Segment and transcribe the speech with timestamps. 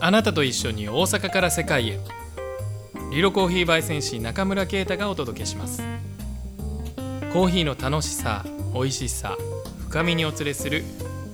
[0.00, 2.00] あなたと一緒に大阪から世界へ。
[3.10, 5.82] リロコーヒー焙煎士中村啓太がお届けします。
[7.32, 9.36] コーヒーの楽しさ美味しさ
[9.80, 10.82] 深みにお連れする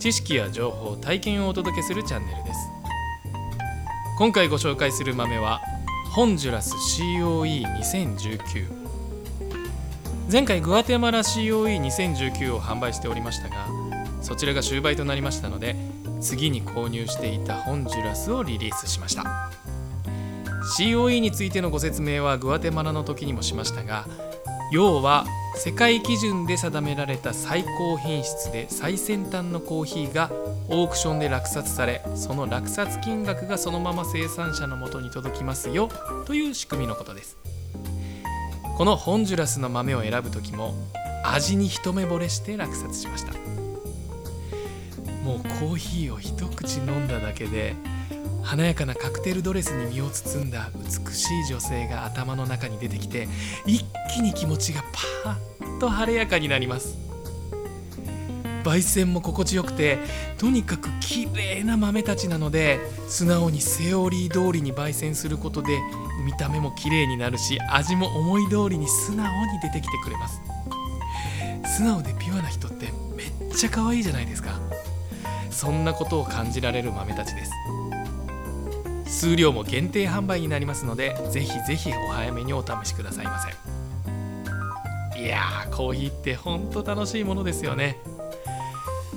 [0.00, 2.58] 知識や情報体験をお届けするチャンネルです。
[4.18, 5.60] 今回ご紹介する豆は
[6.14, 8.68] ホンジュラス COE2019
[10.30, 13.66] 前回グアテマラ COE2019 を販売しておりましたが
[14.22, 15.74] そちらが終売となりましたので
[16.20, 19.50] 次に購入していたホンジュラスをリリースしました。
[20.78, 24.06] COE についてのご説明はグアテマラの時にもしましたが
[24.70, 30.30] 要は世界基準で定められた最高品質で最先端のコーヒーが
[30.68, 35.88] オークションで落札されその落札金額がそのまま生産者のもとに届きますよ
[36.26, 37.36] という仕組みのことです。
[38.76, 40.74] このホンジュラスの豆を選ぶ時も
[41.24, 43.32] 味に一目惚れして落札しました。
[45.22, 47.76] もうコーヒーを一口飲んだだけで
[48.44, 53.26] 華やかなカクテルドレスに身を包んだ美しい女性が頭の中に出てきて
[53.66, 54.84] 一気に気持ちが
[55.24, 56.98] パーッと晴れやかになります。
[58.62, 59.98] 焙煎も心地よくて
[60.38, 62.78] とにかく綺麗な豆たちなので
[63.08, 65.78] 素直にセオリー通りに焙煎することで
[66.24, 70.40] 見た目も綺麗になるし味も思い通りに素直に出てきてくれます。
[71.76, 74.58] 素直でピュアな人ってめっちゃ可愛いじゃないですか。
[75.50, 77.50] そんなことを感じられる豆たちです。
[79.14, 83.48] 数量も限定販売になりますのでぜひぜひお早めにお試しくださいませ。
[85.18, 87.98] いやーコーヒーってほんと楽しいものですよね。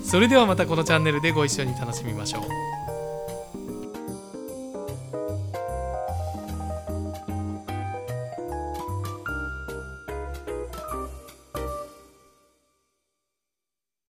[0.06, 2.77] それではまたこのチャンネルでご一緒に楽しみましょう。